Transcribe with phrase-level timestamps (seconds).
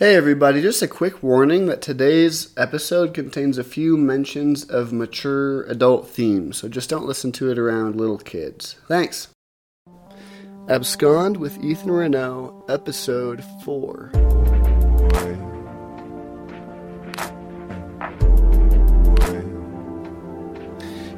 [0.00, 5.64] Hey everybody, just a quick warning that today's episode contains a few mentions of mature
[5.64, 8.76] adult themes, so just don't listen to it around little kids.
[8.88, 9.28] Thanks.
[10.70, 14.10] Abscond with Ethan Renault, Episode 4.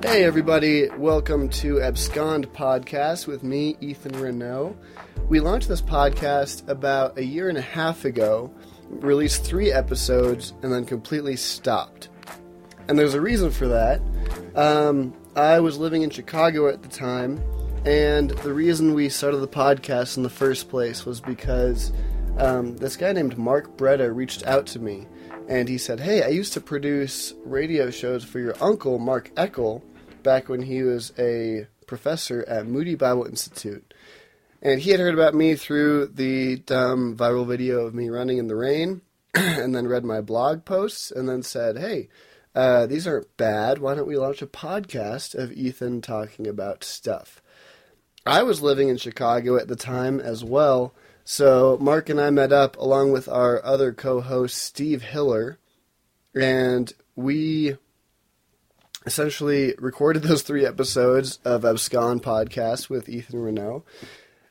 [0.02, 4.76] Hey everybody, welcome to Abscond Podcast with me, Ethan Renault.
[5.28, 8.52] We launched this podcast about a year and a half ago
[8.92, 12.08] released three episodes and then completely stopped.
[12.88, 14.00] And there's a reason for that.
[14.54, 17.42] Um, I was living in Chicago at the time,
[17.84, 21.92] and the reason we started the podcast in the first place was because
[22.38, 25.06] um, this guy named Mark Bretta reached out to me,
[25.48, 29.82] and he said, "Hey, I used to produce radio shows for your uncle Mark Eckel
[30.22, 33.91] back when he was a professor at Moody Bible Institute."
[34.64, 38.46] And he had heard about me through the dumb viral video of me running in
[38.46, 39.02] the rain,
[39.34, 42.08] and then read my blog posts, and then said, "Hey,
[42.54, 43.78] uh, these aren't bad.
[43.78, 47.42] Why don't we launch a podcast of Ethan talking about stuff?"
[48.24, 50.94] I was living in Chicago at the time as well,
[51.24, 55.58] so Mark and I met up along with our other co-host Steve Hiller,
[56.36, 57.78] and we
[59.04, 63.82] essentially recorded those three episodes of Abscond podcast with Ethan Renault.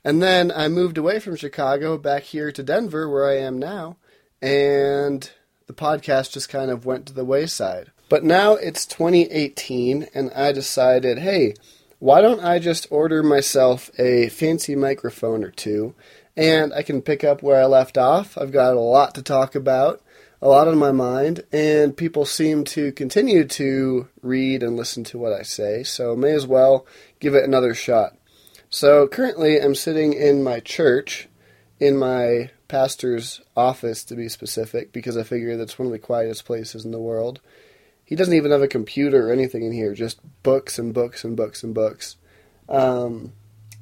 [0.04, 3.98] And then I moved away from Chicago back here to Denver, where I am now,
[4.42, 5.30] and
[5.68, 7.92] the podcast just kind of went to the wayside.
[8.10, 11.54] But now it's 2018, and I decided, hey,
[12.00, 15.94] why don't I just order myself a fancy microphone or two,
[16.36, 18.38] and I can pick up where I left off?
[18.38, 20.02] I've got a lot to talk about,
[20.42, 25.20] a lot on my mind, and people seem to continue to read and listen to
[25.20, 26.88] what I say, so may as well
[27.20, 28.18] give it another shot.
[28.74, 31.28] So currently, I'm sitting in my church,
[31.82, 36.46] in my pastor's office to be specific, because I figure that's one of the quietest
[36.46, 37.42] places in the world.
[38.06, 41.36] He doesn't even have a computer or anything in here, just books and books and
[41.36, 42.16] books and books.
[42.70, 43.34] Um,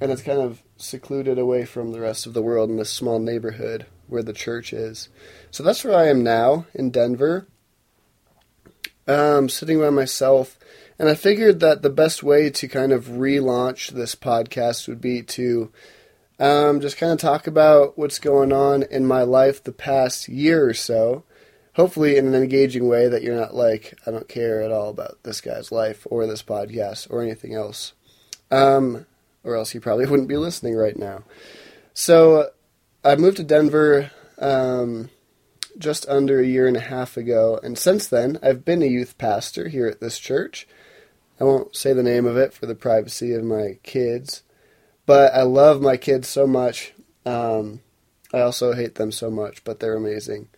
[0.01, 3.19] and it's kind of secluded away from the rest of the world in this small
[3.19, 5.09] neighborhood where the church is.
[5.51, 7.47] So that's where I am now in Denver,
[9.07, 10.57] um, sitting by myself
[10.99, 15.23] and I figured that the best way to kind of relaunch this podcast would be
[15.23, 15.71] to
[16.39, 20.67] um, just kind of talk about what's going on in my life the past year
[20.67, 21.23] or so.
[21.75, 25.19] Hopefully, in an engaging way that you're not like, I don't care at all about
[25.23, 27.93] this guy's life or this podcast or anything else.
[28.51, 29.05] Um,
[29.43, 31.23] or else he probably wouldn't be listening right now.
[31.93, 32.49] So,
[33.05, 35.09] I moved to Denver um,
[35.77, 39.17] just under a year and a half ago, and since then, I've been a youth
[39.17, 40.67] pastor here at this church.
[41.39, 44.43] I won't say the name of it for the privacy of my kids,
[45.05, 46.93] but I love my kids so much.
[47.25, 47.81] Um,
[48.33, 50.49] I also hate them so much, but they're amazing.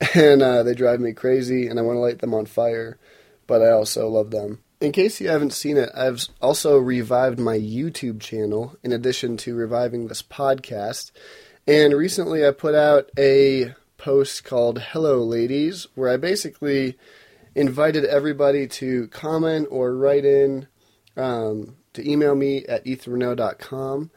[0.14, 2.98] And uh, they drive me crazy, and I want to light them on fire,
[3.46, 4.60] but I also love them.
[4.80, 9.54] In case you haven't seen it, I've also revived my YouTube channel in addition to
[9.54, 11.10] reviving this podcast.
[11.66, 16.96] And recently I put out a post called Hello Ladies, where I basically
[17.54, 20.66] invited everybody to comment or write in
[21.16, 24.10] um, to email me at ethanrenault.com.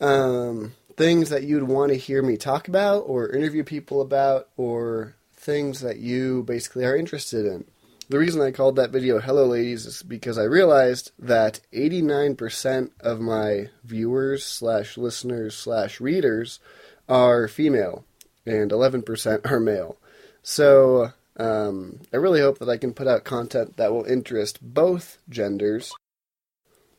[0.00, 5.16] Um, things that you'd want to hear me talk about or interview people about or
[5.34, 7.64] things that you basically are interested in.
[8.08, 13.20] The reason I called that video Hello Ladies is because I realized that 89% of
[13.20, 16.60] my viewers slash listeners slash readers
[17.08, 18.04] are female
[18.44, 19.96] and 11% are male.
[20.42, 25.18] So um, I really hope that I can put out content that will interest both
[25.28, 25.92] genders.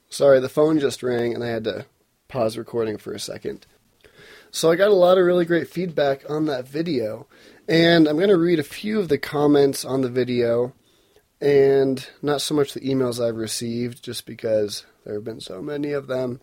[0.09, 1.85] Sorry, the phone just rang and I had to
[2.28, 3.66] pause recording for a second.
[4.51, 7.28] So I got a lot of really great feedback on that video,
[7.68, 10.73] and I'm going to read a few of the comments on the video,
[11.41, 15.91] and not so much the emails I've received, just because there have been so many
[15.91, 16.40] of them.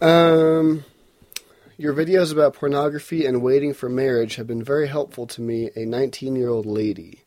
[0.00, 0.86] Um,
[1.76, 5.84] your videos about pornography and waiting for marriage have been very helpful to me, a
[5.84, 7.22] 19 year old lady.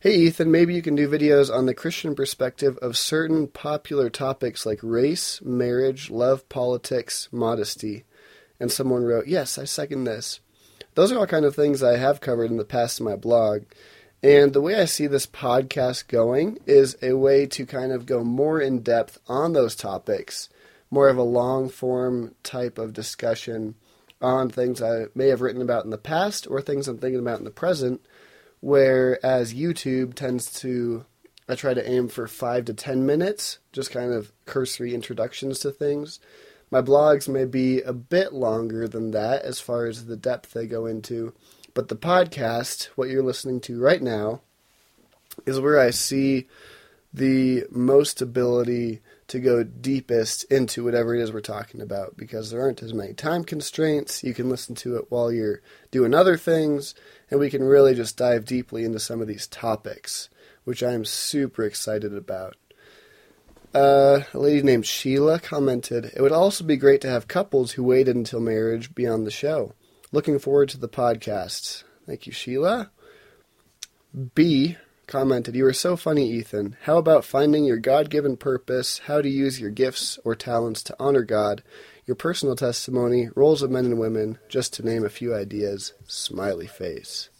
[0.00, 4.64] Hey Ethan, maybe you can do videos on the Christian perspective of certain popular topics
[4.64, 8.04] like race, marriage, love, politics, modesty.
[8.60, 10.40] And someone wrote, Yes, I second this.
[10.94, 13.62] Those are all kind of things I have covered in the past in my blog.
[14.22, 18.24] And the way I see this podcast going is a way to kind of go
[18.24, 20.48] more in depth on those topics
[20.90, 23.74] more of a long form type of discussion
[24.20, 27.38] on things I may have written about in the past or things I'm thinking about
[27.38, 28.00] in the present.
[28.60, 31.04] Whereas YouTube tends to,
[31.48, 35.70] I try to aim for five to ten minutes, just kind of cursory introductions to
[35.70, 36.18] things.
[36.70, 40.66] My blogs may be a bit longer than that as far as the depth they
[40.66, 41.32] go into,
[41.78, 44.40] But the podcast, what you're listening to right now,
[45.46, 46.48] is where I see
[47.14, 52.60] the most ability to go deepest into whatever it is we're talking about because there
[52.60, 54.24] aren't as many time constraints.
[54.24, 56.94] You can listen to it while you're doing other things,
[57.30, 60.30] and we can really just dive deeply into some of these topics,
[60.64, 62.56] which I am super excited about.
[63.74, 67.84] Uh, a lady named Sheila commented, It would also be great to have couples who
[67.84, 69.74] waited until marriage be on the show.
[70.10, 71.84] Looking forward to the podcast.
[72.06, 72.90] Thank you, Sheila.
[74.34, 76.76] B commented, You are so funny, Ethan.
[76.82, 80.96] How about finding your God given purpose, how to use your gifts or talents to
[81.00, 81.64] honor God,
[82.06, 85.94] your personal testimony, roles of men and women, just to name a few ideas?
[86.06, 87.30] Smiley face.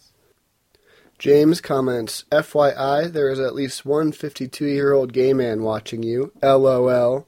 [1.17, 6.31] James comments, FYI, there is at least one 52 year old gay man watching you.
[6.41, 7.27] LOL.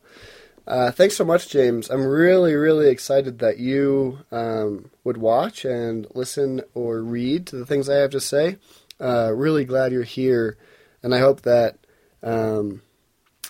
[0.66, 1.90] Uh, thanks so much, James.
[1.90, 7.66] I'm really, really excited that you um, would watch and listen or read to the
[7.66, 8.58] things I have to say.
[9.02, 10.58] Uh, really glad you're here,
[11.02, 11.78] and I hope that
[12.22, 12.82] um,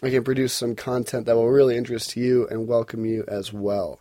[0.01, 3.99] I can produce some content that will really interest you and welcome you as well.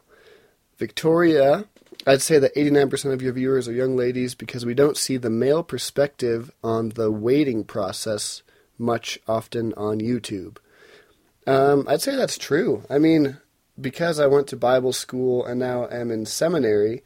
[0.79, 1.67] Victoria
[2.07, 5.29] I'd say that 89% of your viewers are young ladies because we don't see the
[5.29, 8.43] male perspective on the waiting process
[8.79, 10.57] much often on YouTube.
[11.47, 12.85] Um, I'd say that's true.
[12.89, 13.37] I mean,
[13.79, 17.03] because I went to Bible school and now am in seminary,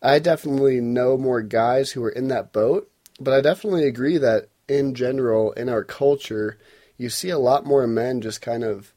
[0.00, 2.91] I definitely know more guys who are in that boat,
[3.22, 6.58] but I definitely agree that in general, in our culture,
[6.96, 8.92] you see a lot more men just kind of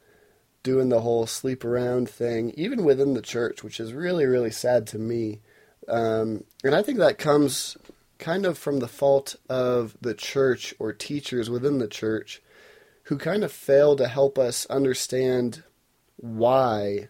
[0.64, 4.88] doing the whole sleep around thing, even within the church, which is really, really sad
[4.88, 5.42] to me.
[5.88, 7.78] Um, and I think that comes
[8.18, 12.42] kind of from the fault of the church or teachers within the church
[13.04, 15.64] who kind of fail to help us understand
[16.16, 17.10] why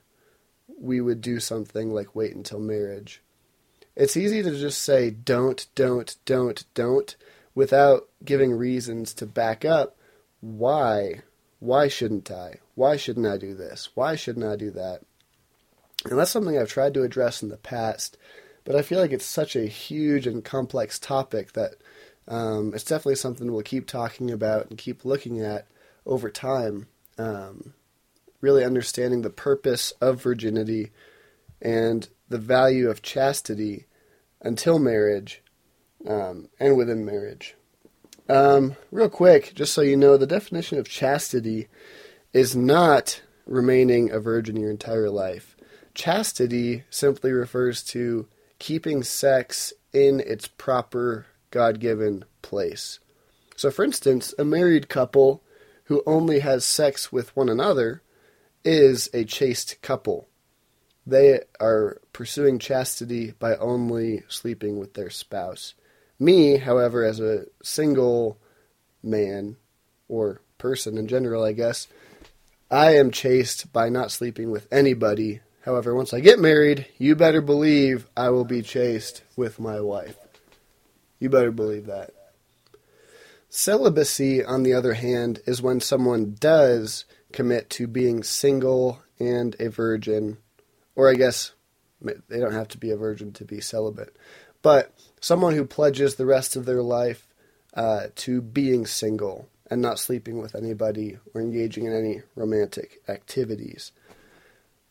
[0.77, 3.21] we would do something like wait until marriage.
[3.95, 7.15] It's easy to just say don't, don't, don't, don't
[7.53, 9.97] without giving reasons to back up
[10.41, 11.21] why
[11.59, 12.59] why shouldn't I?
[12.75, 13.89] Why shouldn't I do this?
[13.95, 15.01] Why shouldn't I do that?
[16.09, 18.17] And that's something I've tried to address in the past,
[18.63, 21.75] but I feel like it's such a huge and complex topic that
[22.27, 25.67] um, it's definitely something we'll keep talking about and keep looking at
[26.05, 26.87] over time.
[27.17, 27.73] Um,
[28.41, 30.91] really understanding the purpose of virginity
[31.61, 33.85] and the value of chastity
[34.41, 35.41] until marriage
[36.07, 37.55] um, and within marriage.
[38.27, 41.67] Um, real quick, just so you know, the definition of chastity
[42.33, 45.55] is not remaining a virgin your entire life.
[45.93, 48.27] Chastity simply refers to
[48.59, 52.99] keeping sex in its proper God given place.
[53.55, 55.41] So, for instance, a married couple
[55.85, 58.01] who only has sex with one another
[58.63, 60.27] is a chaste couple.
[61.05, 65.75] They are pursuing chastity by only sleeping with their spouse.
[66.19, 68.39] Me, however, as a single
[69.03, 69.57] man
[70.07, 71.87] or person in general, I guess,
[72.71, 75.41] I am chaste by not sleeping with anybody.
[75.61, 80.17] However, once I get married, you better believe I will be chaste with my wife.
[81.19, 82.11] You better believe that.
[83.49, 89.69] Celibacy, on the other hand, is when someone does commit to being single and a
[89.69, 90.37] virgin,
[90.95, 91.53] or I guess
[92.01, 94.15] they don't have to be a virgin to be celibate,
[94.61, 97.33] but someone who pledges the rest of their life
[97.73, 103.91] uh, to being single and not sleeping with anybody or engaging in any romantic activities.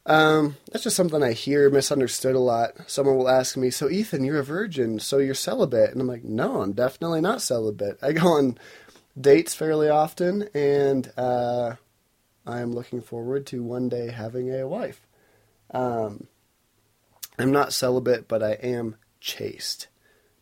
[0.06, 2.72] Um, that's just something I hear misunderstood a lot.
[2.86, 6.24] Someone will ask me, "So Ethan, you're a virgin, so you're celibate?" And I'm like,
[6.24, 7.98] "No, I'm definitely not celibate.
[8.02, 8.58] I go on
[9.18, 11.76] dates fairly often, and uh,
[12.46, 15.06] I am looking forward to one day having a wife.
[15.70, 16.26] Um,
[17.38, 19.88] I'm not celibate, but I am chaste."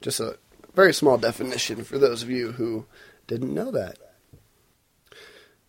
[0.01, 0.39] Just a
[0.75, 2.87] very small definition for those of you who
[3.27, 3.99] didn't know that.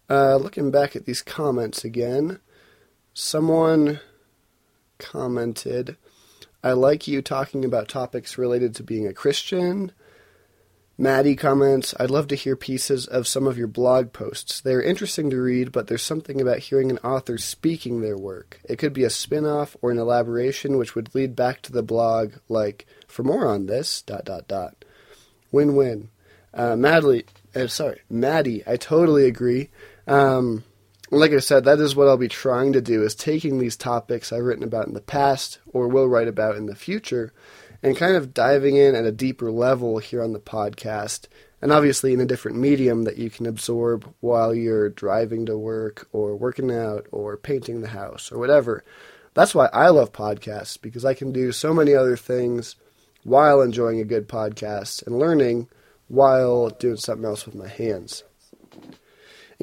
[0.09, 2.39] Uh, looking back at these comments again,
[3.13, 3.99] someone
[4.97, 5.97] commented,
[6.63, 9.91] I like you talking about topics related to being a Christian,
[11.03, 14.61] Maddie comments, I'd love to hear pieces of some of your blog posts.
[14.61, 18.61] They're interesting to read, but there's something about hearing an author speaking their work.
[18.63, 21.83] It could be a spin off or an elaboration which would lead back to the
[21.83, 24.85] blog, like, for more on this, dot, dot, dot.
[25.51, 26.07] Win win.
[26.53, 29.71] Uh, Madly, uh, sorry, Maddie, I totally agree.
[30.07, 30.63] Um,
[31.11, 34.31] like I said, that is what I'll be trying to do, is taking these topics
[34.31, 37.33] I've written about in the past or will write about in the future
[37.83, 41.27] and kind of diving in at a deeper level here on the podcast,
[41.61, 46.07] and obviously in a different medium that you can absorb while you're driving to work
[46.13, 48.83] or working out or painting the house or whatever.
[49.33, 52.77] That's why I love podcasts because I can do so many other things
[53.23, 55.67] while enjoying a good podcast and learning
[56.07, 58.23] while doing something else with my hands.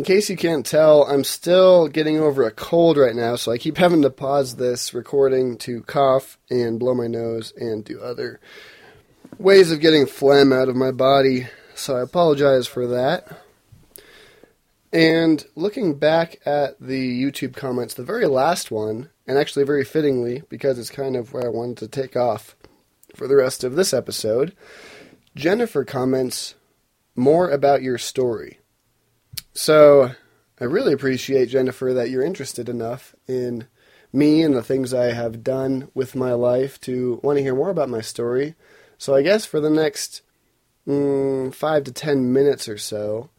[0.01, 3.59] In case you can't tell, I'm still getting over a cold right now, so I
[3.59, 8.41] keep having to pause this recording to cough and blow my nose and do other
[9.37, 11.49] ways of getting phlegm out of my body.
[11.75, 13.43] So I apologize for that.
[14.91, 20.45] And looking back at the YouTube comments, the very last one, and actually very fittingly,
[20.49, 22.57] because it's kind of where I wanted to take off
[23.15, 24.57] for the rest of this episode,
[25.37, 26.55] Jennifer comments
[27.15, 28.60] more about your story.
[29.53, 30.13] So
[30.61, 33.67] I really appreciate, Jennifer, that you're interested enough in
[34.13, 37.71] me and the things I have done with my life to want to hear more
[37.71, 38.55] about my story.
[38.99, 40.23] So I guess for the next
[40.87, 43.31] mm, five to ten minutes or so,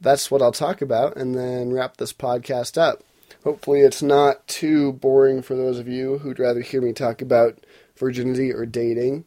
[0.00, 3.02] that's what I'll talk about and then wrap this podcast up.
[3.44, 7.64] Hopefully, it's not too boring for those of you who'd rather hear me talk about
[7.96, 9.24] virginity or dating.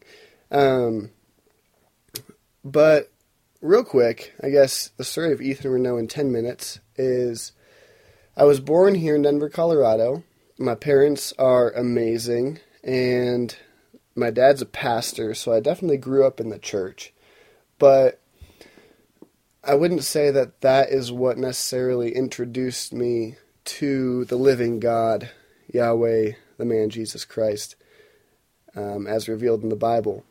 [0.50, 1.10] Um,
[2.62, 3.09] but
[3.60, 7.52] real quick, I guess the story of Ethan Renault in 10 minutes is
[8.36, 10.24] I was born here in Denver, Colorado.
[10.58, 13.54] My parents are amazing, and
[14.14, 17.12] my dad's a pastor, so I definitely grew up in the church.
[17.78, 18.20] But
[19.62, 25.30] I wouldn't say that that is what necessarily introduced me to the living God,
[25.72, 27.76] Yahweh, the man Jesus Christ,
[28.74, 30.24] um, as revealed in the Bible.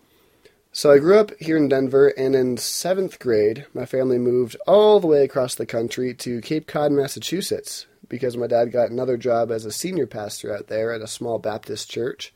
[0.71, 4.99] So I grew up here in Denver, and in seventh grade, my family moved all
[4.99, 9.51] the way across the country to Cape Cod, Massachusetts, because my dad got another job
[9.51, 12.31] as a senior pastor out there at a small Baptist church.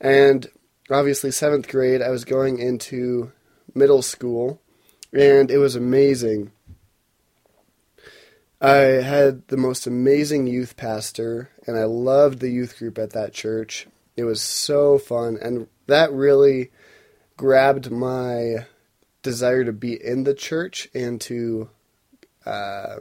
[0.00, 0.48] And
[0.90, 3.30] obviously, seventh grade, I was going into
[3.72, 4.60] middle school,
[5.12, 6.50] and it was amazing.
[8.60, 13.32] I had the most amazing youth pastor, and I loved the youth group at that
[13.32, 13.86] church.
[14.16, 16.72] It was so fun, and that really
[17.36, 18.66] grabbed my
[19.22, 21.68] desire to be in the church and to
[22.46, 22.96] uh,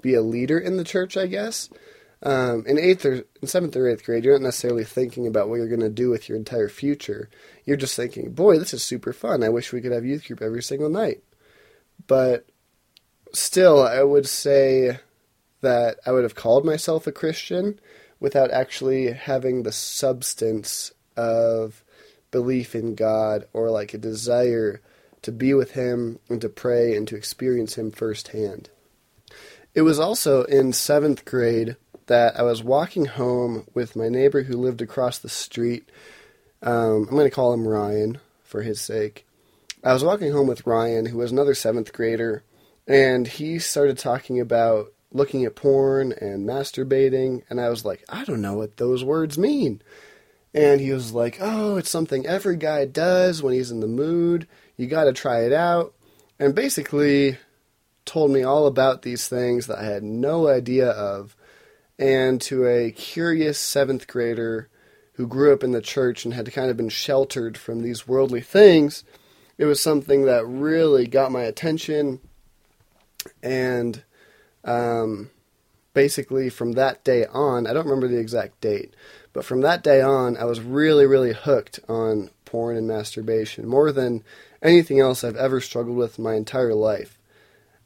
[0.00, 1.68] be a leader in the church, I guess.
[2.22, 5.56] Um, in eighth or in seventh or eighth grade, you're not necessarily thinking about what
[5.56, 7.28] you're going to do with your entire future.
[7.64, 9.42] You're just thinking, "Boy, this is super fun.
[9.42, 11.22] I wish we could have youth group every single night."
[12.06, 12.46] But
[13.32, 14.98] still, I would say
[15.60, 17.78] that I would have called myself a Christian
[18.18, 21.84] without actually having the substance of
[22.36, 24.82] belief in God or like a desire
[25.22, 28.68] to be with Him and to pray and to experience Him firsthand.
[29.74, 31.76] It was also in seventh grade
[32.08, 35.88] that I was walking home with my neighbor who lived across the street.
[36.60, 39.26] Um, I'm going to call him Ryan for his sake.
[39.82, 42.44] I was walking home with Ryan, who was another seventh grader,
[42.86, 48.24] and he started talking about looking at porn and masturbating, and I was like, I
[48.24, 49.80] don't know what those words mean.
[50.56, 54.48] And he was like, Oh, it's something every guy does when he's in the mood.
[54.78, 55.94] You got to try it out.
[56.38, 57.36] And basically
[58.06, 61.36] told me all about these things that I had no idea of.
[61.98, 64.68] And to a curious seventh grader
[65.14, 68.40] who grew up in the church and had kind of been sheltered from these worldly
[68.40, 69.04] things,
[69.58, 72.20] it was something that really got my attention.
[73.42, 74.02] And
[74.64, 75.30] um,
[75.94, 78.94] basically, from that day on, I don't remember the exact date,
[79.36, 83.92] but from that day on, I was really, really hooked on porn and masturbation more
[83.92, 84.24] than
[84.62, 87.18] anything else I've ever struggled with my entire life.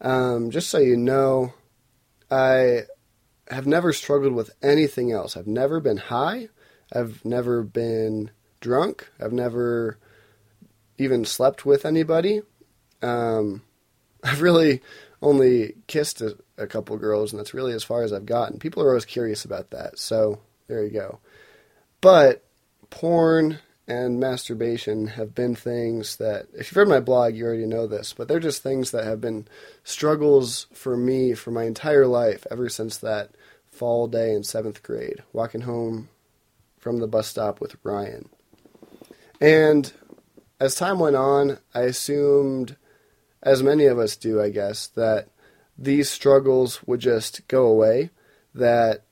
[0.01, 1.53] Um, just so you know,
[2.31, 2.83] I
[3.49, 5.37] have never struggled with anything else.
[5.37, 6.51] I've never been high.
[6.93, 8.31] I've never been
[8.61, 9.11] drunk.
[9.21, 9.99] I've never
[10.99, 12.43] even slept with anybody.
[13.03, 13.63] Um,
[14.23, 14.83] I've really
[15.21, 18.61] only kissed a, a couple girls, and that's really as far as I've gotten.
[18.61, 20.39] People are always curious about that, so
[20.71, 21.19] there you go.
[22.01, 22.45] But
[22.91, 23.59] porn
[23.89, 28.13] and masturbation have been things that, if you've read my blog, you already know this,
[28.13, 29.49] but they're just things that have been
[29.83, 33.31] struggles for me for my entire life ever since that
[33.73, 36.09] fall day in seventh grade, walking home
[36.79, 38.29] from the bus stop with Ryan.
[39.41, 39.93] And
[40.61, 42.77] as time went on, I assumed,
[43.43, 45.29] as many of us do, I guess, that
[45.77, 48.11] these struggles would just go away,
[48.55, 49.05] that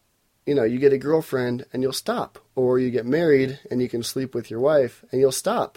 [0.49, 3.89] you know, you get a girlfriend and you'll stop, or you get married and you
[3.91, 5.77] can sleep with your wife and you'll stop.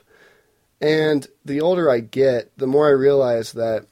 [0.79, 3.85] And the older I get, the more I realize that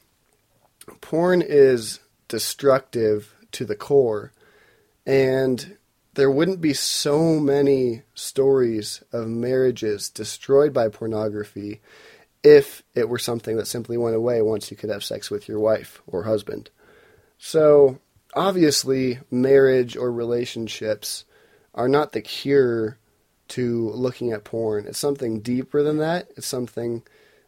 [1.02, 4.32] porn is destructive to the core.
[5.04, 5.76] And
[6.14, 11.82] there wouldn't be so many stories of marriages destroyed by pornography
[12.42, 15.60] if it were something that simply went away once you could have sex with your
[15.60, 16.70] wife or husband.
[17.36, 17.98] So
[18.34, 21.24] obviously, marriage or relationships
[21.74, 22.98] are not the cure
[23.48, 24.86] to looking at porn.
[24.86, 26.30] It's something deeper than that.
[26.36, 27.02] It's something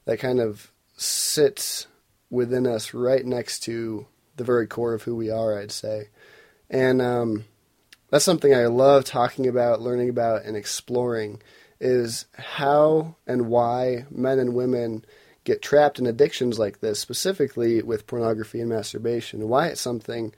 [0.04, 1.86] that kind of sits
[2.30, 6.08] within us right next to the very core of who we are, I'd say.
[6.70, 7.44] And um,
[8.10, 11.42] that's something I love talking about, learning about, and exploring
[11.80, 15.04] is how and why men and women
[15.44, 20.32] get trapped in addictions like this, specifically with pornography and masturbation, why it's something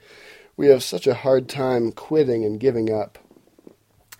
[0.57, 3.17] we have such a hard time quitting and giving up.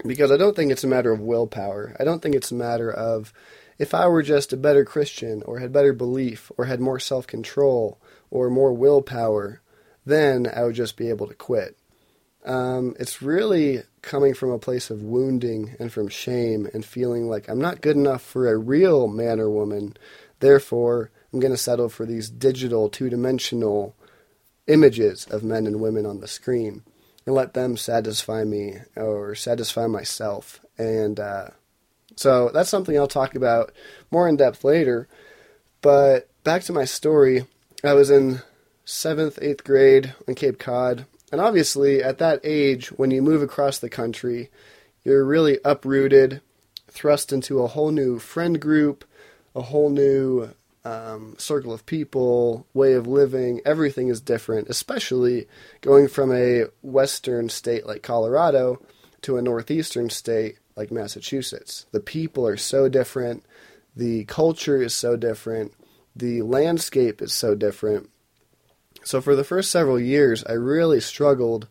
[0.06, 1.96] Because I don't think it's a matter of willpower.
[2.00, 3.34] I don't think it's a matter of
[3.80, 7.28] if I were just a better Christian or had better belief or had more self
[7.28, 8.00] control
[8.30, 9.62] or more willpower,
[10.06, 11.78] then I would just be able to quit.
[12.46, 17.50] Um, it's really coming from a place of wounding and from shame and feeling like
[17.50, 19.98] I'm not good enough for a real man or woman.
[20.42, 23.96] Therefore, I'm going to settle for these digital, two dimensional
[24.68, 26.84] images of men and women on the screen
[27.26, 30.60] and let them satisfy me or satisfy myself.
[30.78, 31.50] And uh,
[32.16, 33.72] so that's something I'll talk about
[34.12, 35.08] more in depth later.
[35.82, 37.46] But back to my story,
[37.84, 38.42] I was in
[38.86, 41.06] seventh, eighth grade on Cape Cod.
[41.32, 44.50] And obviously, at that age, when you move across the country,
[45.04, 46.42] you're really uprooted,
[46.88, 49.04] thrust into a whole new friend group,
[49.56, 50.50] a whole new
[50.86, 53.60] um, circle of people, way of living.
[53.66, 55.48] Everything is different, especially
[55.82, 58.82] going from a western state like Colorado
[59.24, 61.88] to a northeastern state like Massachusetts.
[61.92, 63.44] The people are so different,
[63.96, 65.74] the culture is so different,
[66.16, 68.10] the landscape is so different.
[69.04, 71.68] So for the first several years, I really struggled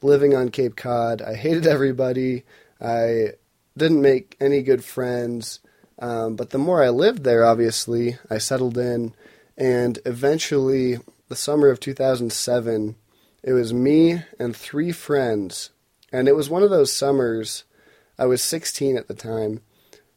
[0.00, 1.20] living on Cape Cod.
[1.20, 2.44] I hated everybody.
[2.80, 3.32] I
[3.76, 5.60] didn't make any good friends.
[5.98, 9.14] Um, but the more I lived there, obviously, I settled in.
[9.56, 10.98] And eventually,
[11.28, 12.96] the summer of 2007,
[13.42, 15.70] it was me and three friends.
[16.12, 17.64] And it was one of those summers,
[18.18, 19.60] I was 16 at the time.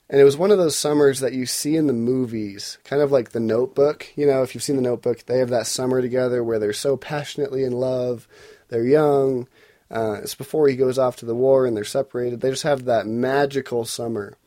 [0.09, 3.11] And it was one of those summers that you see in the movies, kind of
[3.11, 4.07] like The Notebook.
[4.15, 6.95] You know, if you've seen The Notebook, they have that summer together where they're so
[6.95, 8.27] passionately in love.
[8.69, 9.47] They're young.
[9.91, 12.39] Uh, it's before he goes off to the war and they're separated.
[12.39, 14.37] They just have that magical summer.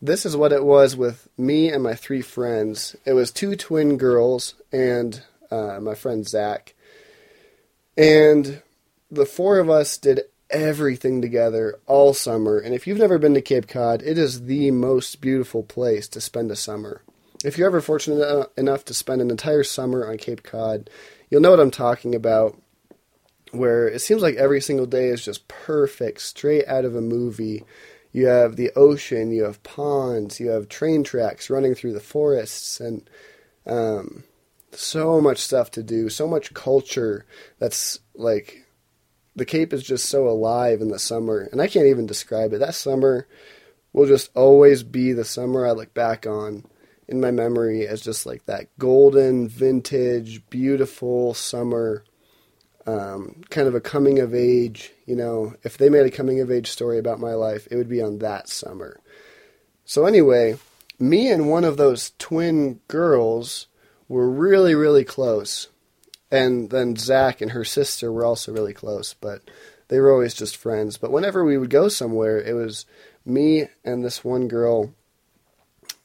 [0.00, 2.94] This is what it was with me and my three friends.
[3.04, 6.74] It was two twin girls and uh, my friend Zach.
[7.96, 8.62] And
[9.10, 12.58] the four of us did everything together all summer.
[12.58, 16.20] And if you've never been to Cape Cod, it is the most beautiful place to
[16.20, 17.02] spend a summer.
[17.44, 20.90] If you're ever fortunate enough to spend an entire summer on Cape Cod,
[21.28, 22.56] you'll know what I'm talking about.
[23.50, 27.64] Where it seems like every single day is just perfect, straight out of a movie.
[28.18, 32.80] You have the ocean, you have ponds, you have train tracks running through the forests,
[32.80, 33.08] and
[33.64, 34.24] um,
[34.72, 37.26] so much stuff to do, so much culture
[37.60, 38.66] that's like
[39.36, 42.58] the Cape is just so alive in the summer, and I can't even describe it.
[42.58, 43.28] That summer
[43.92, 46.64] will just always be the summer I look back on
[47.06, 52.02] in my memory as just like that golden, vintage, beautiful summer.
[52.88, 56.50] Um, kind of a coming of age, you know, if they made a coming of
[56.50, 58.98] age story about my life, it would be on that summer.
[59.84, 60.56] So, anyway,
[60.98, 63.66] me and one of those twin girls
[64.08, 65.68] were really, really close
[66.30, 69.42] and then Zach and her sister were also really close, but
[69.88, 70.98] they were always just friends.
[70.98, 72.84] But whenever we would go somewhere, it was
[73.24, 74.92] me and this one girl.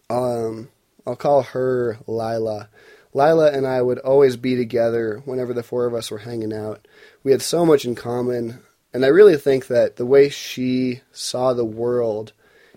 [0.09, 0.69] Um,
[1.05, 2.69] I'll call her Lila.
[3.13, 6.87] Lila and I would always be together whenever the four of us were hanging out.
[7.23, 8.59] We had so much in common,
[8.93, 12.33] and I really think that the way she saw the world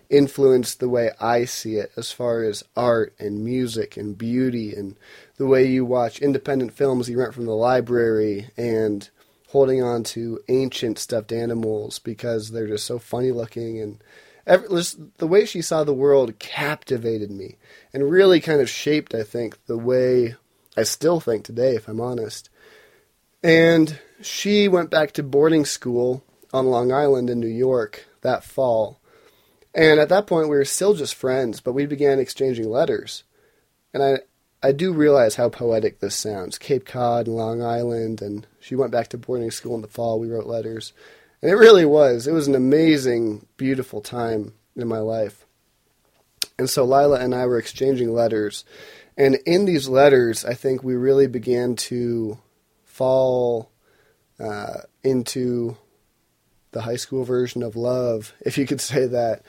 [0.09, 4.97] influenced the way I see it as far as art and music and beauty and
[5.37, 9.09] the way you watch independent films you rent from the library and
[9.49, 13.99] holding on to ancient stuffed animals because they're just so funny looking and
[14.47, 14.69] every,
[15.19, 17.57] the way she saw the world captivated me
[17.93, 20.37] and really kind of shaped I think the way
[20.77, 22.51] I still think today if I'm honest.
[23.43, 29.01] And she went back to boarding school on Long Island in New York that fall.
[29.75, 33.25] And at that point we were still just friends, but we began exchanging letters.
[33.93, 34.19] And I
[34.63, 36.59] I do realize how poetic this sounds.
[36.59, 40.19] Cape Cod and Long Island, and she went back to boarding school in the fall.
[40.19, 40.93] We wrote letters.
[41.43, 42.27] And it really was.
[42.27, 45.47] It was an amazing, beautiful time in my life.
[46.59, 48.65] And so Lila and I were exchanging letters.
[49.17, 52.39] And in these letters, I think we really began to
[52.85, 53.71] fall
[54.39, 55.77] uh, into
[56.73, 59.43] the high school version of love, if you could say that.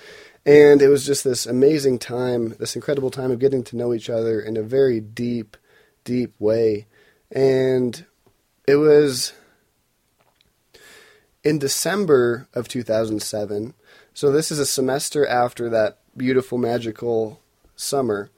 [0.46, 4.10] And it was just this amazing time, this incredible time of getting to know each
[4.10, 5.58] other in a very deep,
[6.06, 6.88] deep way.
[7.30, 8.06] And
[8.66, 9.34] it was
[11.48, 13.74] in December of 2007.
[14.14, 17.40] So this is a semester after that beautiful, magical
[17.74, 18.30] summer.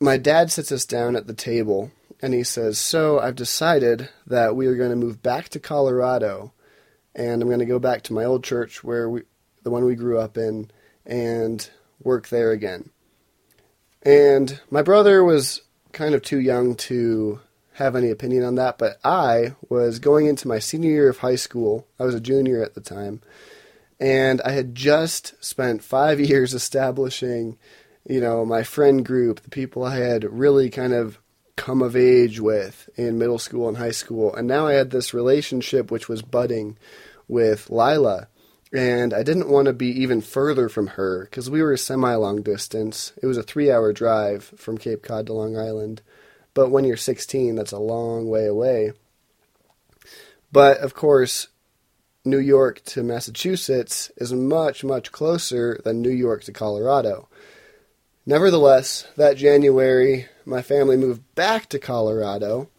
[0.00, 4.56] My dad sits us down at the table and he says, So I've decided that
[4.56, 6.52] we are going to move back to Colorado
[7.14, 9.22] and I'm going to go back to my old church where we,
[9.62, 10.72] the one we grew up in,
[11.06, 11.70] and
[12.02, 12.90] work there again.
[14.02, 15.62] And my brother was
[15.92, 17.38] kind of too young to
[17.74, 21.34] have any opinion on that, but I was going into my senior year of high
[21.34, 21.88] school.
[21.98, 23.20] I was a junior at the time,
[23.98, 27.58] and I had just spent five years establishing,
[28.08, 31.18] you know, my friend group, the people I had really kind of
[31.56, 35.12] come of age with in middle school and high school, and now I had this
[35.12, 36.78] relationship which was budding
[37.26, 38.28] with Lila.
[38.72, 42.12] And I didn't want to be even further from her because we were a semi
[42.16, 43.12] long distance.
[43.22, 46.02] It was a three hour drive from Cape Cod to Long Island.
[46.54, 48.92] But when you're 16, that's a long way away.
[50.52, 51.48] But of course,
[52.24, 57.28] New York to Massachusetts is much, much closer than New York to Colorado.
[58.24, 62.70] Nevertheless, that January, my family moved back to Colorado.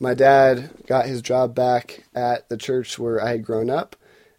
[0.00, 3.94] My dad got his job back at the church where I had grown up,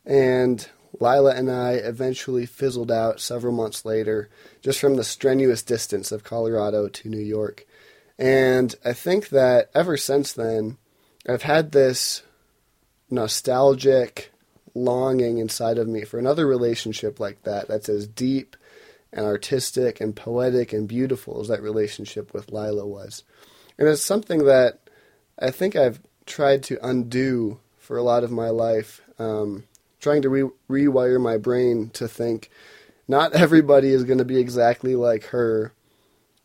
[0.06, 0.68] and
[1.00, 4.30] Lila and I eventually fizzled out several months later,
[4.62, 7.66] just from the strenuous distance of Colorado to New York.
[8.20, 10.78] And I think that ever since then,
[11.28, 12.22] I've had this
[13.10, 14.32] nostalgic
[14.76, 18.58] longing inside of me for another relationship like that, that's as deep
[19.14, 23.24] and artistic and poetic and beautiful as that relationship with Lila was.
[23.78, 24.80] And it's something that
[25.40, 29.64] I think I've tried to undo for a lot of my life, um,
[30.02, 32.52] trying to re- rewire my brain to think
[33.08, 35.72] not everybody is going to be exactly like her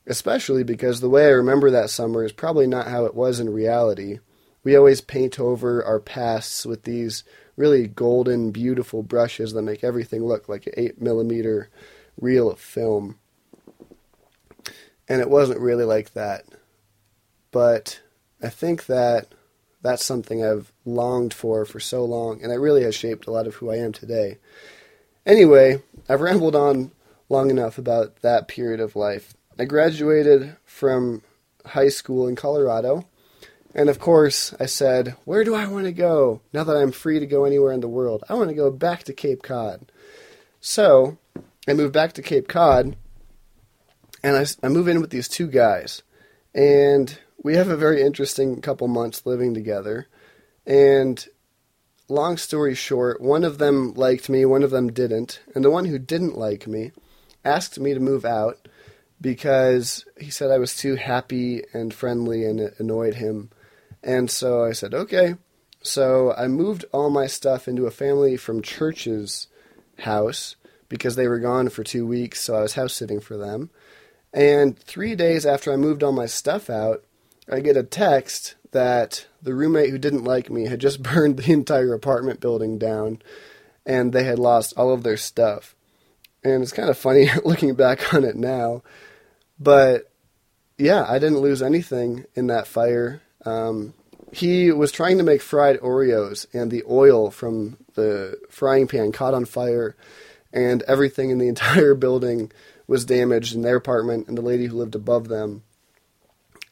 [0.06, 3.52] especially because the way I remember that summer is probably not how it was in
[3.52, 4.18] reality.
[4.62, 7.24] We always paint over our pasts with these
[7.56, 11.70] really golden, beautiful brushes that make everything look like an 8 millimeter
[12.20, 13.18] reel of film.
[15.08, 16.44] And it wasn't really like that.
[17.50, 18.00] But
[18.42, 19.28] I think that
[19.82, 23.46] that's something I've longed for for so long, and it really has shaped a lot
[23.46, 24.38] of who I am today.
[25.26, 26.90] Anyway, I've rambled on
[27.28, 29.34] long enough about that period of life.
[29.58, 31.22] I graduated from
[31.64, 33.06] high school in Colorado.
[33.74, 37.18] And of course, I said, Where do I want to go now that I'm free
[37.18, 38.24] to go anywhere in the world?
[38.28, 39.90] I want to go back to Cape Cod.
[40.60, 41.18] So
[41.68, 42.96] I moved back to Cape Cod
[44.22, 46.02] and I, I move in with these two guys.
[46.54, 50.06] And we have a very interesting couple months living together.
[50.66, 51.26] And
[52.08, 55.40] long story short, one of them liked me, one of them didn't.
[55.54, 56.92] And the one who didn't like me
[57.44, 58.66] asked me to move out
[59.20, 63.50] because he said I was too happy and friendly and it annoyed him.
[64.02, 65.34] And so I said, okay.
[65.82, 69.48] So I moved all my stuff into a family from church's
[70.00, 70.56] house
[70.88, 73.70] because they were gone for two weeks, so I was house sitting for them.
[74.32, 77.04] And three days after I moved all my stuff out,
[77.50, 81.52] I get a text that the roommate who didn't like me had just burned the
[81.52, 83.22] entire apartment building down
[83.86, 85.73] and they had lost all of their stuff.
[86.44, 88.82] And it's kind of funny looking back on it now
[89.58, 90.10] but
[90.78, 93.22] yeah, I didn't lose anything in that fire.
[93.44, 93.94] Um,
[94.32, 99.34] he was trying to make fried Oreos, and the oil from the frying pan caught
[99.34, 99.96] on fire,
[100.52, 102.50] and everything in the entire building
[102.86, 105.62] was damaged in their apartment and the lady who lived above them.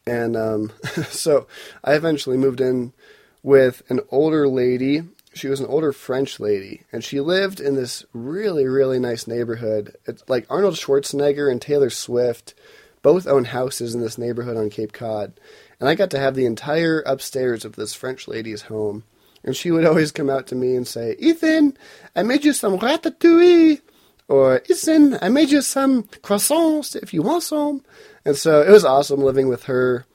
[0.05, 0.71] And um,
[1.09, 1.47] so
[1.83, 2.93] I eventually moved in
[3.41, 5.03] with an older lady.
[5.33, 9.95] She was an older French lady, and she lived in this really, really nice neighborhood.
[10.05, 12.53] It's like Arnold Schwarzenegger and Taylor Swift
[13.01, 15.33] both own houses in this neighborhood on Cape Cod,
[15.79, 19.03] and I got to have the entire upstairs of this French lady's home.
[19.43, 21.77] And she would always come out to me and say, Ethan,
[22.15, 23.81] I made you some ratatouille.
[24.29, 27.83] Or, Ethan, I made you some croissants if you want some.
[28.23, 30.05] And so it was awesome living with her.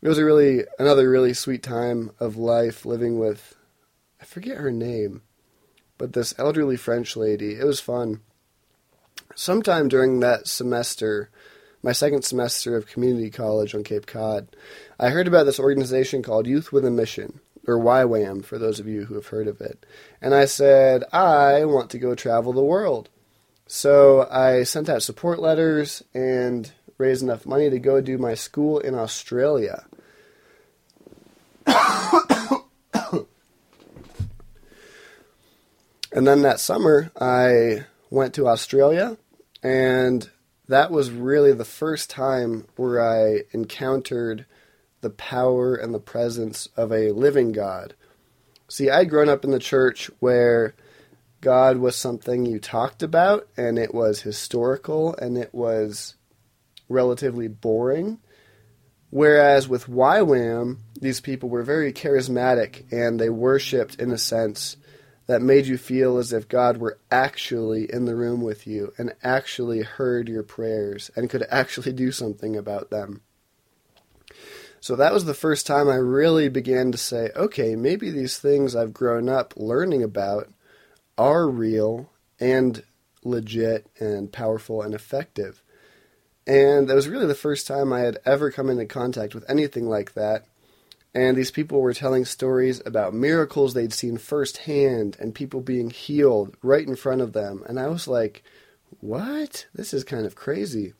[0.00, 3.54] It was a really, another really sweet time of life living with,
[4.28, 5.22] forget her name,
[5.96, 7.54] but this elderly French lady.
[7.54, 8.20] It was fun.
[9.34, 11.30] Sometime during that semester,
[11.82, 14.54] my second semester of community college on Cape Cod,
[15.00, 18.86] I heard about this organization called Youth with a Mission, or YWAM for those of
[18.86, 19.86] you who have heard of it.
[20.20, 23.08] And I said, I want to go travel the world.
[23.66, 28.78] So I sent out support letters and raised enough money to go do my school
[28.78, 29.86] in Australia.
[36.12, 39.16] And then that summer, I went to Australia
[39.62, 40.28] and
[40.68, 44.46] that was really the first time where I encountered
[45.00, 47.94] the power and the presence of a living God.
[48.68, 50.74] See, I'd grown up in the church where
[51.40, 56.16] God was something you talked about and it was historical and it was
[56.88, 58.18] relatively boring.
[59.10, 64.76] Whereas with YWAM, these people were very charismatic and they worshipped in a sense
[65.28, 69.14] that made you feel as if God were actually in the room with you and
[69.22, 73.20] actually heard your prayers and could actually do something about them.
[74.80, 78.74] So that was the first time I really began to say, okay, maybe these things
[78.74, 80.50] I've grown up learning about
[81.18, 82.10] are real
[82.40, 82.82] and
[83.22, 85.62] legit and powerful and effective.
[86.46, 89.90] And that was really the first time I had ever come into contact with anything
[89.90, 90.46] like that.
[91.14, 96.56] And these people were telling stories about miracles they'd seen firsthand and people being healed
[96.62, 97.62] right in front of them.
[97.66, 98.42] And I was like,
[99.00, 99.66] what?
[99.74, 100.92] This is kind of crazy.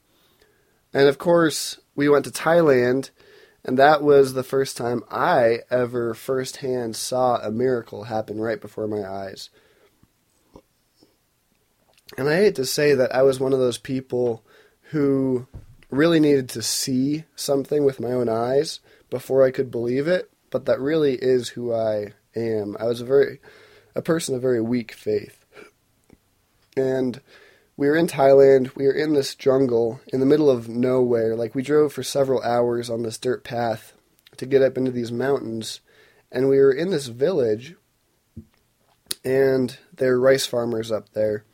[0.95, 3.11] And of course, we went to Thailand,
[3.65, 8.89] and that was the first time I ever firsthand saw a miracle happen right before
[8.89, 9.51] my eyes.
[12.17, 14.43] And I hate to say that I was one of those people
[14.91, 15.47] who
[15.91, 20.67] really needed to see something with my own eyes before I could believe it, but
[20.67, 22.77] that really is who I am.
[22.79, 23.41] I was a very
[23.95, 25.45] a person of very weak faith.
[26.77, 27.21] And
[27.77, 31.35] we were in Thailand, we were in this jungle in the middle of nowhere.
[31.35, 33.95] Like we drove for several hours on this dirt path
[34.37, 35.81] to get up into these mountains,
[36.31, 37.75] and we were in this village
[39.25, 41.45] and there are rice farmers up there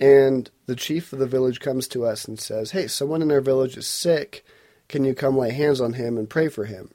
[0.00, 3.42] and the chief of the village comes to us and says, Hey, someone in our
[3.42, 4.44] village is sick.
[4.88, 6.90] Can you come lay hands on him and pray for him?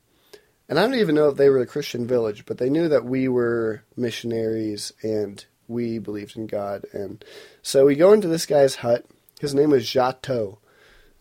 [0.67, 3.05] And I don't even know if they were a Christian village, but they knew that
[3.05, 6.85] we were missionaries and we believed in God.
[6.91, 7.23] And
[7.61, 9.05] so we go into this guy's hut.
[9.39, 10.59] His name was Jato.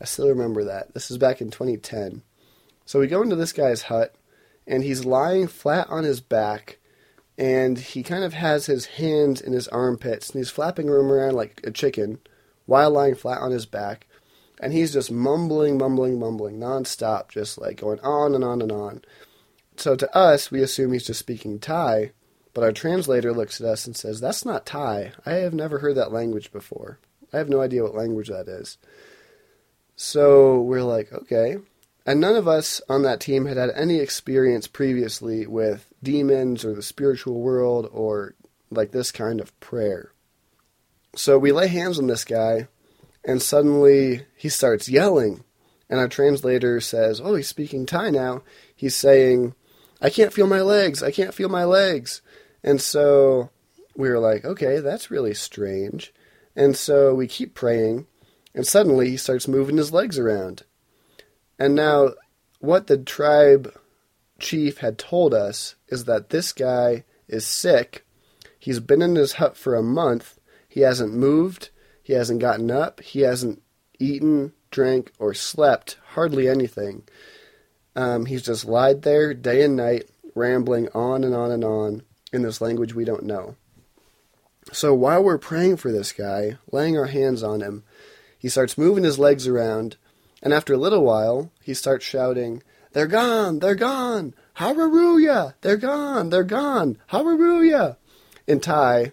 [0.01, 0.95] I still remember that.
[0.95, 2.23] This is back in 2010.
[2.87, 4.15] So we go into this guy's hut,
[4.67, 6.79] and he's lying flat on his back
[7.37, 11.35] and he kind of has his hands in his armpits and he's flapping them around
[11.35, 12.19] like a chicken
[12.67, 14.07] while lying flat on his back.
[14.61, 19.03] And he's just mumbling, mumbling, mumbling nonstop, just like going on and on and on.
[19.77, 22.13] So to us, we assume he's just speaking Thai,
[22.53, 25.13] but our translator looks at us and says, That's not Thai.
[25.27, 26.99] I have never heard that language before.
[27.33, 28.79] I have no idea what language that is.
[29.97, 31.57] So we're like, okay.
[32.07, 36.75] And none of us on that team had had any experience previously with demons or
[36.75, 38.35] the spiritual world or
[38.71, 40.13] like this kind of prayer.
[41.17, 42.67] So we lay hands on this guy,
[43.25, 45.45] and suddenly he starts yelling.
[45.89, 48.43] And our translator says, Oh, he's speaking Thai now.
[48.75, 49.55] He's saying,
[50.05, 51.03] I can't feel my legs.
[51.03, 52.21] I can't feel my legs.
[52.63, 53.49] And so
[53.97, 56.13] we were like, Okay, that's really strange.
[56.55, 58.07] And so we keep praying,
[58.55, 60.65] and suddenly he starts moving his legs around.
[61.59, 62.11] And now,
[62.61, 63.75] what the tribe
[64.39, 68.05] chief had told us is that this guy is sick.
[68.59, 70.39] He's been in his hut for a month.
[70.69, 71.71] He hasn't moved.
[72.03, 73.01] He hasn't gotten up.
[73.01, 73.63] He hasn't
[73.99, 77.05] eaten, drank, or slept hardly anything.
[77.97, 82.03] Um, he's just lied there day and night, rambling on and on and on
[82.33, 83.57] in this language we don't know.
[84.73, 87.85] So while we're praying for this guy, laying our hands on him,
[88.39, 89.97] he starts moving his legs around,
[90.43, 92.63] and after a little while, he starts shouting,
[92.95, 93.59] they're gone.
[93.59, 94.35] They're gone.
[94.55, 95.57] Hallelujah.
[95.61, 96.31] They're gone.
[96.31, 96.97] They're gone.
[97.09, 97.99] Hallelujah.
[98.47, 99.13] In Thai,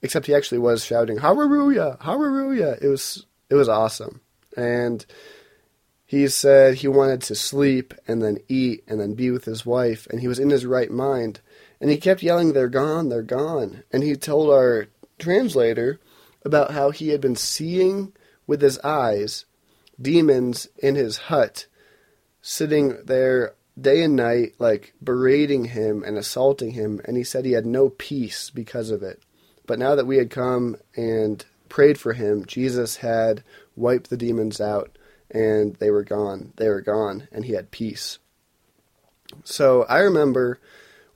[0.00, 1.98] except he actually was shouting Hallelujah.
[2.00, 2.78] Hallelujah.
[2.80, 4.20] It was it was awesome.
[4.56, 5.04] And
[6.06, 10.06] he said he wanted to sleep and then eat and then be with his wife
[10.08, 11.40] and he was in his right mind
[11.80, 14.86] and he kept yelling they're gone they're gone and he told our
[15.18, 15.98] translator
[16.44, 18.12] about how he had been seeing
[18.46, 19.44] with his eyes
[20.00, 21.66] demons in his hut
[22.40, 27.52] sitting there day and night, like berating him and assaulting him, and he said he
[27.52, 29.20] had no peace because of it.
[29.66, 33.42] But now that we had come and prayed for him, Jesus had
[33.74, 34.96] wiped the demons out,
[35.30, 36.52] and they were gone.
[36.56, 38.18] They were gone, and he had peace.
[39.44, 40.60] So I remember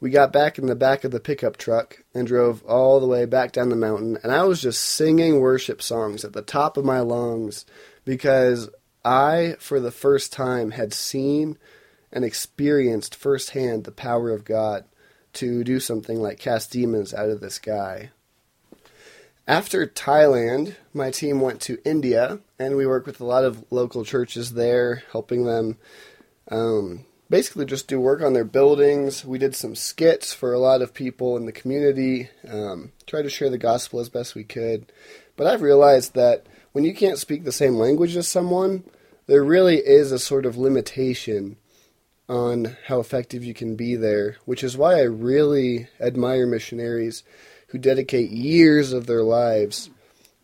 [0.01, 3.27] we got back in the back of the pickup truck and drove all the way
[3.27, 6.85] back down the mountain, and I was just singing worship songs at the top of
[6.85, 7.67] my lungs
[8.05, 8.71] because
[9.05, 11.59] I, for the first time, had seen
[12.13, 14.85] and experienced firsthand the power of God
[15.35, 18.11] to do something like cast demons out of this guy.
[19.51, 24.05] After Thailand, my team went to India, and we worked with a lot of local
[24.05, 25.77] churches there, helping them
[26.53, 29.25] um, basically just do work on their buildings.
[29.25, 33.29] We did some skits for a lot of people in the community, um, tried to
[33.29, 34.93] share the gospel as best we could.
[35.35, 38.85] But I've realized that when you can't speak the same language as someone,
[39.27, 41.57] there really is a sort of limitation
[42.29, 47.25] on how effective you can be there, which is why I really admire missionaries
[47.71, 49.91] who dedicate years of their lives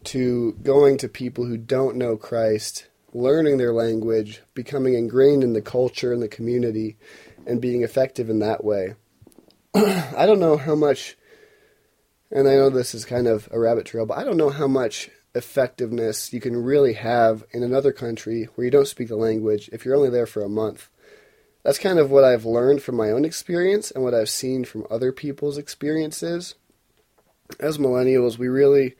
[0.05, 5.61] to going to people who don't know Christ, learning their language, becoming ingrained in the
[5.61, 6.97] culture and the community,
[7.47, 8.95] and being effective in that way.
[9.75, 11.17] I don't know how much,
[12.31, 14.69] and I know this is kind of a rabbit trail, but I don't know how
[14.69, 19.69] much effectiveness you can really have in another country where you don't speak the language
[19.73, 20.89] if you're only there for a month.
[21.63, 24.87] That's kind of what I've learned from my own experience and what I've seen from
[24.89, 26.55] other people's experiences.
[27.61, 28.95] As millennials, we really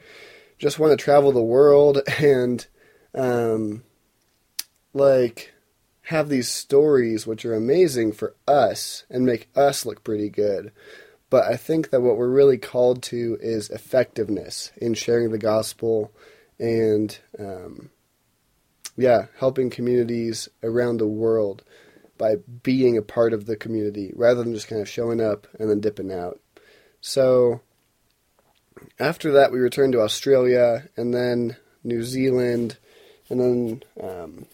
[0.59, 2.67] just want to travel the world and,
[3.15, 3.83] um,
[4.93, 5.53] like,
[6.03, 10.73] have these stories which are amazing for us and make us look pretty good.
[11.29, 16.13] But I think that what we're really called to is effectiveness in sharing the gospel
[16.59, 17.91] and, um,
[18.97, 21.65] yeah, helping communities around the world
[22.17, 25.69] by being a part of the community rather than just kind of showing up and
[25.69, 26.41] then dipping out.
[27.01, 27.61] So
[28.99, 32.77] after that, we returned to Australia and then New Zealand.
[33.29, 34.47] And then um,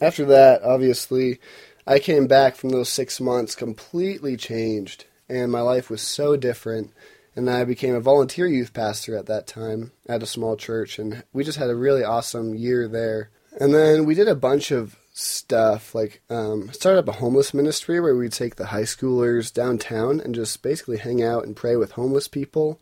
[0.00, 1.40] after that, obviously,
[1.86, 6.92] I came back from those six months completely changed and my life was so different.
[7.36, 11.22] And I became a volunteer youth pastor at that time at a small church, and
[11.32, 13.30] we just had a really awesome year there.
[13.58, 18.00] And then we did a bunch of stuff, like um, started up a homeless ministry
[18.00, 21.92] where we'd take the high schoolers downtown and just basically hang out and pray with
[21.92, 22.80] homeless people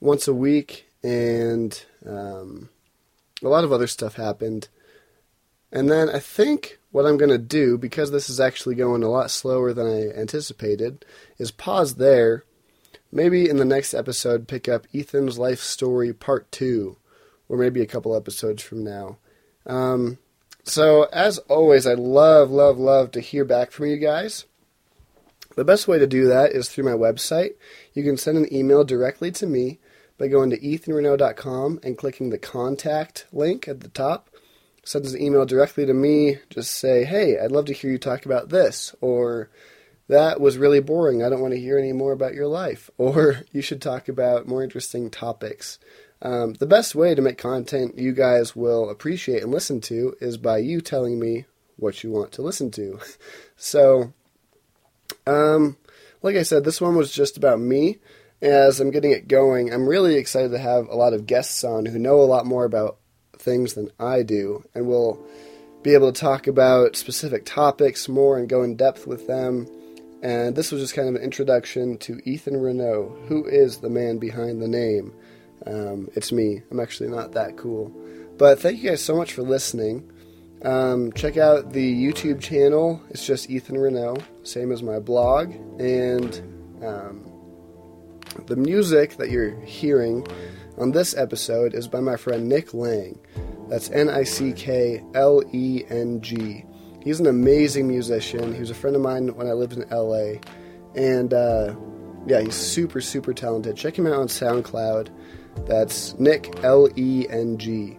[0.00, 2.68] once a week, and um,
[3.42, 4.68] a lot of other stuff happened.
[5.72, 9.08] And then I think what I'm going to do, because this is actually going a
[9.08, 11.04] lot slower than I anticipated,
[11.38, 12.44] is pause there.
[13.12, 16.96] Maybe in the next episode, pick up Ethan's life story part two,
[17.48, 19.18] or maybe a couple episodes from now.
[19.66, 20.18] Um,
[20.62, 24.44] so, as always, I love, love, love to hear back from you guys.
[25.56, 27.54] The best way to do that is through my website.
[27.92, 29.79] You can send an email directly to me
[30.20, 34.30] by going to ethanrenault.com and clicking the contact link at the top
[34.84, 36.38] send an email directly to me.
[36.48, 39.50] Just say, hey, I'd love to hear you talk about this, or
[40.08, 41.22] that was really boring.
[41.22, 44.48] I don't want to hear any more about your life, or you should talk about
[44.48, 45.78] more interesting topics.
[46.22, 50.36] Um, the best way to make content you guys will appreciate and listen to is
[50.36, 53.00] by you telling me what you want to listen to.
[53.56, 54.12] so,
[55.26, 55.78] um,
[56.20, 57.98] like I said, this one was just about me.
[58.42, 61.84] As I'm getting it going, I'm really excited to have a lot of guests on
[61.84, 62.98] who know a lot more about
[63.36, 65.22] things than I do, and we'll
[65.82, 69.66] be able to talk about specific topics more and go in depth with them.
[70.22, 74.18] And this was just kind of an introduction to Ethan Renault, who is the man
[74.18, 75.14] behind the name.
[75.66, 76.62] Um, it's me.
[76.70, 77.90] I'm actually not that cool.
[78.36, 80.10] But thank you guys so much for listening.
[80.62, 83.02] Um, check out the YouTube channel.
[83.10, 85.54] It's just Ethan Renault, same as my blog.
[85.78, 86.38] And
[86.82, 87.29] um,
[88.46, 90.26] the music that you're hearing
[90.78, 93.18] on this episode is by my friend Nick Leng.
[93.68, 96.64] That's N I C K L E N G.
[97.02, 98.52] He's an amazing musician.
[98.52, 100.40] He was a friend of mine when I lived in LA.
[100.94, 101.74] And uh,
[102.26, 103.76] yeah, he's super, super talented.
[103.76, 105.08] Check him out on SoundCloud.
[105.66, 107.98] That's Nick L E N G.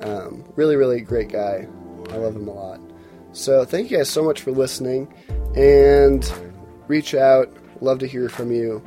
[0.00, 1.66] Um, really, really great guy.
[2.10, 2.80] I love him a lot.
[3.32, 5.12] So thank you guys so much for listening.
[5.56, 6.30] And
[6.88, 7.54] reach out.
[7.80, 8.82] Love to hear from you.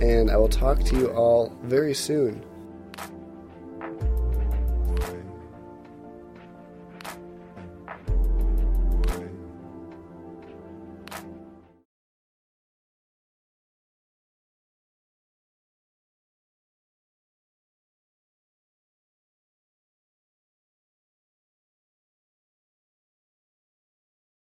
[0.00, 2.42] And I will talk to you all very soon.